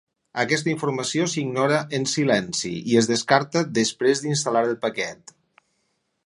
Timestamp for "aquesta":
0.43-0.69